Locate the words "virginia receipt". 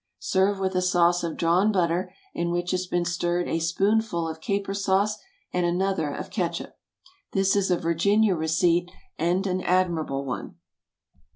7.77-8.89